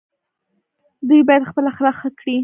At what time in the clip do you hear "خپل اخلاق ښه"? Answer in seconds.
1.49-2.09